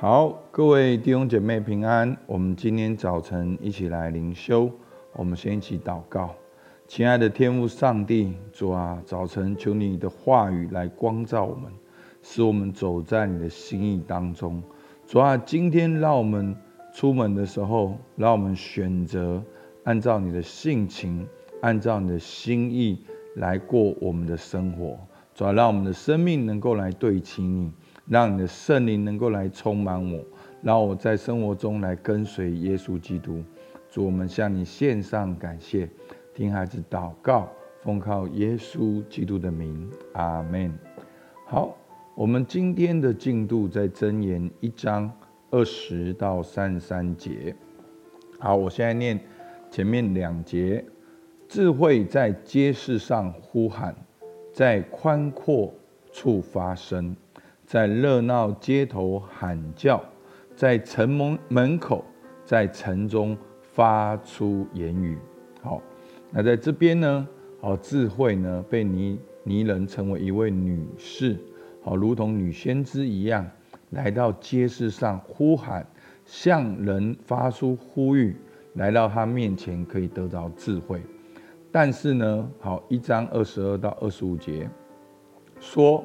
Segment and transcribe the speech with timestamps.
[0.00, 2.16] 好，各位弟兄姐妹平安。
[2.24, 4.70] 我们今天早晨一起来灵修，
[5.12, 6.32] 我们先一起祷告。
[6.86, 11.72] 亲爱的天父上帝，主啊，早晨求你的话语来光照我们，
[12.22, 14.62] 使我们走在你的心意当中。
[15.04, 16.54] 主啊，今天让我们
[16.94, 19.42] 出门的时候，让我们选择
[19.82, 21.26] 按照你的性情，
[21.60, 23.04] 按照你的心意
[23.34, 24.96] 来过我们的生活。
[25.34, 27.72] 主啊，让我们的生命能够来对齐你。
[28.08, 30.24] 让你的圣灵能够来充满我，
[30.62, 33.42] 让我在生活中来跟随耶稣基督。
[33.90, 35.88] 主，我们向你献上感谢，
[36.34, 37.48] 听孩子祷告，
[37.82, 40.72] 奉靠耶稣基督的名，阿门。
[41.44, 41.76] 好，
[42.14, 45.10] 我们今天的进度在箴言一章
[45.50, 47.54] 二十到三十三节。
[48.38, 49.20] 好，我现在念
[49.70, 50.84] 前面两节：
[51.46, 53.94] 智慧在街市上呼喊，
[54.52, 55.72] 在宽阔
[56.10, 57.14] 处发声。
[57.68, 60.02] 在热闹街头喊叫，
[60.56, 62.02] 在城门门口，
[62.42, 65.18] 在城中发出言语。
[65.60, 65.82] 好，
[66.30, 67.28] 那在这边呢？
[67.60, 71.36] 好，智慧呢，被拟拟人称为一位女士，
[71.82, 73.46] 好，如同女先知一样，
[73.90, 75.86] 来到街市上呼喊，
[76.24, 78.34] 向人发出呼吁，
[78.76, 81.02] 来到他面前可以得到智慧。
[81.70, 84.66] 但是呢，好，一章二十二到二十五节
[85.60, 86.02] 说。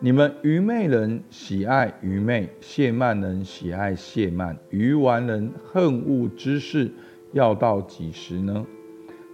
[0.00, 6.88] 你们愚昧人喜爱愚昧，亵慢人喜爱亵慢，愚顽人恨恶知识，
[7.32, 8.64] 要到几时呢？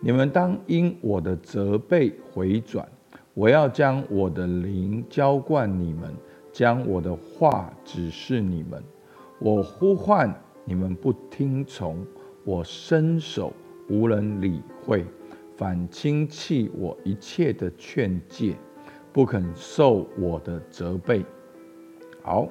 [0.01, 2.89] 你们当因我的责备回转，
[3.35, 6.11] 我要将我的灵浇灌你们，
[6.51, 8.83] 将我的话指示你们。
[9.39, 10.35] 我呼唤
[10.65, 12.07] 你们不听从，
[12.43, 13.53] 我伸手
[13.91, 15.05] 无人理会，
[15.59, 18.55] 反轻弃我一切的劝诫。
[19.15, 21.25] 不肯受我的责备。
[22.21, 22.49] 好，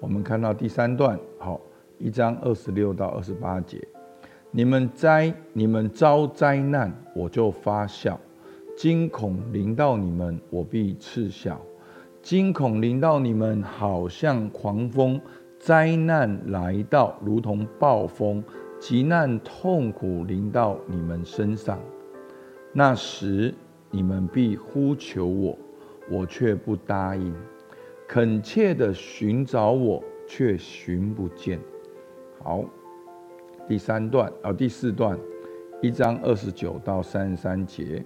[0.00, 1.60] 我们看到第三段，好，
[1.98, 3.86] 一章二十六到二十八节。
[4.50, 8.18] 你们灾，你们遭灾难，我就发笑；
[8.74, 11.60] 惊恐临到你们，我必嗤笑。
[12.22, 15.20] 惊恐临到你们，好像狂风；
[15.58, 18.42] 灾难来到，如同暴风；
[18.80, 21.78] 急难痛苦临到你们身上，
[22.72, 23.54] 那时
[23.90, 25.58] 你们必呼求我。
[26.10, 27.34] 我却不答应，
[28.06, 31.60] 恳切地寻找我，却寻不见。
[32.42, 32.64] 好，
[33.68, 35.18] 第三段啊，第四段，
[35.82, 38.04] 一章二十九到三十三节，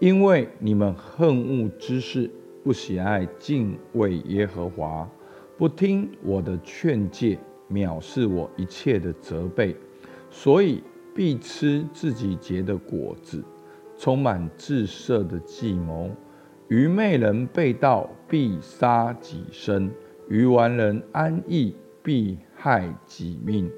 [0.00, 2.28] 因为你们恨恶知识，
[2.64, 5.08] 不喜爱敬畏耶和华，
[5.56, 7.38] 不听我的劝诫，
[7.70, 9.76] 藐视我一切的责备，
[10.28, 10.82] 所以
[11.14, 13.44] 必吃自己结的果子，
[13.96, 16.10] 充满自色的计谋。
[16.72, 19.90] 愚昧人被盗，必杀己身；
[20.26, 23.70] 愚顽人安逸，必害己命。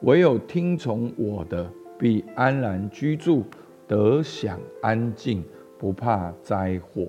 [0.00, 3.44] 唯有听从我的，必安然居住，
[3.86, 5.44] 得享安静，
[5.78, 7.06] 不怕灾祸。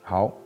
[0.00, 0.38] 好，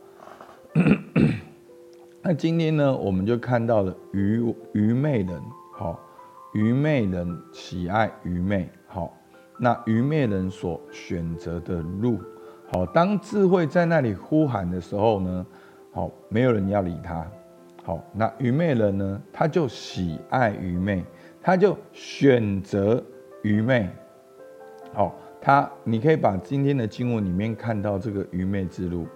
[2.21, 5.97] 那今天呢，我们就看到了愚愚昧人，好，
[6.53, 9.17] 愚昧人喜爱愚昧，好，
[9.57, 12.19] 那愚昧人所选择的路。
[12.69, 15.45] 好，当智慧在那里呼喊的时候呢，
[15.91, 17.25] 好，没有人要理他。
[17.83, 21.01] 好，那愚昧人呢，他就喜爱愚昧，
[21.41, 23.01] 他就选择
[23.41, 23.87] 愚昧。
[24.93, 29.07] 好，他你可以把今天的经文里面看到这个愚昧之路。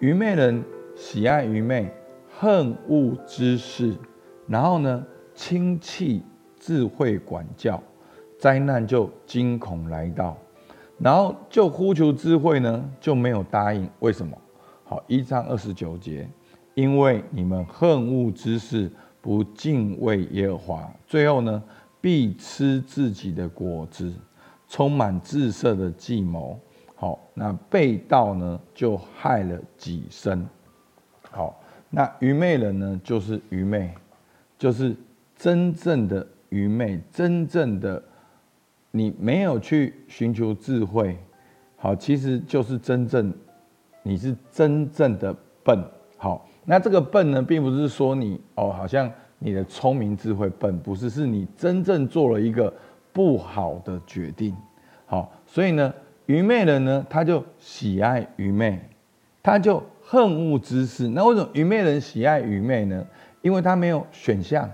[0.00, 0.64] 愚昧人
[0.96, 1.88] 喜爱愚昧，
[2.28, 3.94] 恨恶知识，
[4.48, 6.24] 然后呢，轻弃
[6.58, 7.80] 智慧管教，
[8.36, 10.36] 灾难就惊恐来到。
[10.98, 13.88] 然后就呼求智慧呢，就没有答应。
[14.00, 14.36] 为什么？
[14.84, 16.26] 好，一章二十九节，
[16.74, 18.90] 因为你们恨恶知识，
[19.20, 21.62] 不敬畏耶和华，最后呢，
[22.00, 24.10] 必吃自己的果子，
[24.68, 26.58] 充满智色的计谋。
[26.94, 30.48] 好，那背道呢，就害了己身。
[31.30, 33.92] 好，那愚昧人呢，就是愚昧，
[34.56, 34.96] 就是
[35.36, 38.02] 真正的愚昧，真正的。
[38.96, 41.16] 你没有去寻求智慧，
[41.76, 43.30] 好，其实就是真正，
[44.02, 45.78] 你是真正的笨，
[46.16, 52.72] 好，那这个笨呢，并不是说你哦，好像你的聪明智慧笨，不是，是你真正做了一个
[53.12, 54.56] 不好的决定，
[55.04, 55.92] 好，所以呢，
[56.24, 58.80] 愚昧人呢，他就喜爱愚昧，
[59.42, 61.06] 他就恨恶知识。
[61.08, 63.06] 那为什么愚昧人喜爱愚昧呢？
[63.42, 64.68] 因为他没有选项，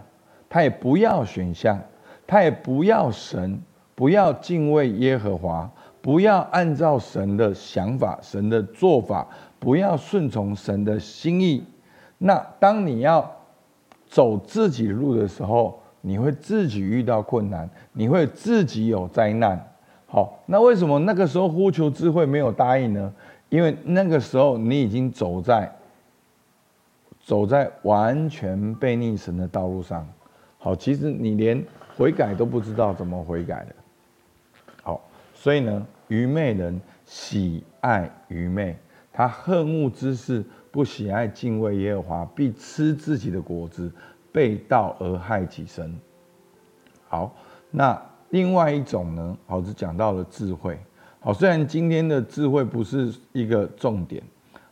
[0.48, 1.78] 他也不要选项，
[2.24, 3.60] 他也不要神。
[4.02, 5.70] 不要敬畏耶和华，
[6.00, 9.24] 不要按照神的想法、神的做法，
[9.60, 11.62] 不要顺从神的心意。
[12.18, 13.30] 那当你要
[14.08, 19.64] 走自己的路的时候，你会自己遇到困难，你会自己有灾难。
[20.06, 23.14] 好，那为什么那个时候呼求智慧没有答应呢？
[23.50, 25.72] 因为那个时候你已经走在
[27.20, 30.04] 走在完全被逆神的道路上。
[30.58, 31.64] 好，其实你连
[31.96, 33.76] 悔改都不知道怎么悔改的。
[35.42, 38.78] 所以呢，愚昧人喜爱愚昧，
[39.12, 43.90] 他恨恶知识，不喜爱敬畏耶和华，必吃自己的果子，
[44.30, 45.98] 背道而害己身。
[47.08, 47.34] 好，
[47.72, 48.00] 那。
[48.30, 50.78] 另外一种呢，好，是讲到了智慧。
[51.20, 54.22] 好，虽然今天的智慧不是一个重点，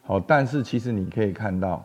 [0.03, 1.85] 好，但是其实你可以看到，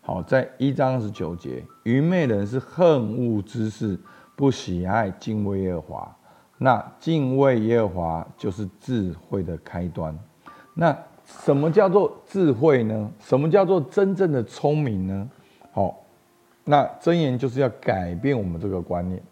[0.00, 3.98] 好，在一章十九节，愚昧人是恨恶知识，
[4.34, 6.16] 不喜爱敬畏耶和华。
[6.62, 10.14] 那敬畏耶和华就是智慧的开端。
[10.74, 13.10] 那什么叫做智慧呢？
[13.18, 15.30] 什么叫做真正的聪明呢？
[15.72, 15.96] 好，
[16.64, 19.22] 那箴言就是要改变我们这个观念。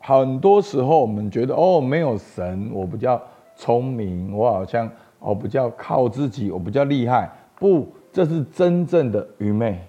[0.00, 3.18] 很多时候，我们觉得哦，没有神，我不叫
[3.56, 7.30] 聪明，我好像哦不叫靠自己，我不叫厉害。
[7.58, 9.80] 不，这是真正的愚昧。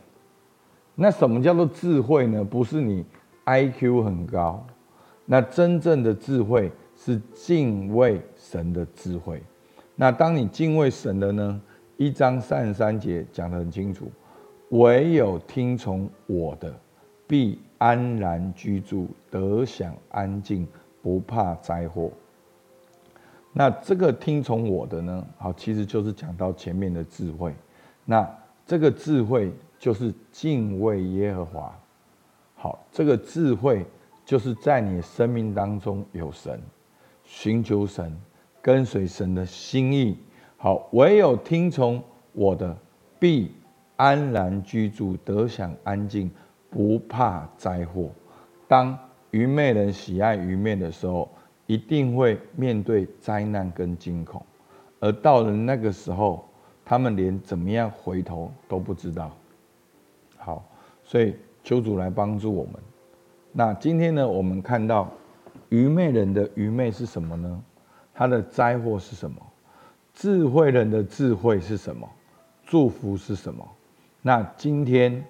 [0.95, 2.41] 那什么叫做智慧呢？
[2.45, 3.03] 不是你
[3.45, 4.65] IQ 很高，
[5.25, 9.41] 那真正的智慧是敬畏神的智慧。
[9.95, 11.61] 那当你敬畏神的呢？
[11.97, 14.11] 一章三十三节讲得很清楚，
[14.71, 16.73] 唯有听从我的，
[17.25, 20.67] 必安然居住，得享安静，
[21.01, 22.11] 不怕灾祸。
[23.53, 25.25] 那这个听从我的呢？
[25.37, 27.53] 好，其实就是讲到前面的智慧。
[28.03, 28.29] 那
[28.65, 31.79] 这个智慧就是敬畏耶和华。
[32.55, 33.85] 好，这个智慧
[34.25, 36.59] 就是在你生命当中有神，
[37.23, 38.13] 寻求神，
[38.61, 40.17] 跟随神的心意。
[40.57, 42.75] 好，唯有听从我的，
[43.19, 43.51] 必
[43.95, 46.29] 安然居住，得享安静。
[46.67, 48.09] 不怕灾祸。
[48.67, 48.97] 当
[49.31, 51.29] 愚昧人喜爱愚昧的时候，
[51.67, 54.45] 一定会面对灾难跟惊恐。
[54.99, 56.45] 而到了那个时候，
[56.83, 59.31] 他们连怎么样回头都不知道。
[60.35, 60.67] 好，
[61.01, 61.33] 所以
[61.63, 62.73] 求主来帮助我们。
[63.57, 65.09] 那今天呢，我们看到
[65.69, 67.63] 愚昧人的愚昧是什么呢？
[68.13, 69.37] 他的灾祸是什么？
[70.13, 72.05] 智慧人的智慧是什么？
[72.65, 73.65] 祝福是什么？
[74.21, 75.23] 那今天。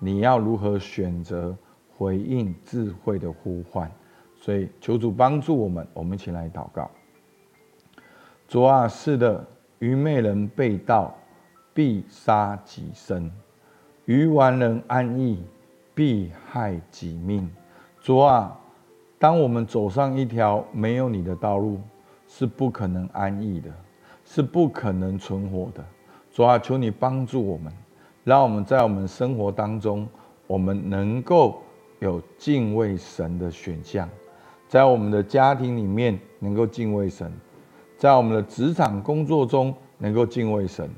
[0.00, 1.56] 你要如何选择
[1.96, 3.90] 回应智慧的呼唤？
[4.36, 6.88] 所以求主帮助我们，我们一起来祷告。
[8.46, 9.44] 主啊，是的，
[9.80, 11.12] 愚昧人被盗，
[11.74, 13.28] 必杀己身；
[14.04, 15.44] 愚顽人安逸，
[15.96, 17.50] 必害己命。
[18.00, 18.58] 主啊，
[19.18, 21.80] 当我们走上一条没有你的道路，
[22.26, 23.70] 是不可能安逸的，
[24.24, 25.84] 是不可能存活的。
[26.32, 27.72] 主啊，求你帮助我们。
[28.24, 30.06] 让我们在我们生活当中，
[30.46, 31.62] 我们能够
[31.98, 34.06] 有敬畏神的选项，
[34.68, 37.32] 在我们的家庭里面能够敬畏神，
[37.96, 40.90] 在我们的职场工作中能够敬畏神，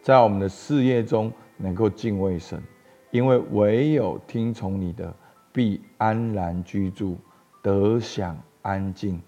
[0.00, 2.62] 在我们的事业中能够敬畏神，
[3.10, 5.12] 因为唯有听从你的，
[5.56, 7.16] 必安然居住，
[7.62, 9.18] 得享安静。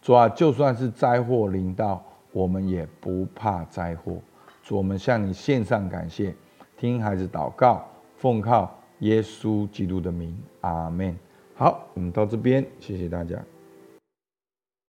[0.00, 2.02] 主啊，就算是灾祸临到，
[2.32, 4.16] 我们也不怕灾祸。
[4.62, 6.34] 主，我们向你献上感谢。
[6.78, 7.86] 听孩子祷告，
[8.16, 11.14] 奉靠耶稣基督的名，阿门。
[11.54, 13.38] 好，我们到这边，谢谢大家。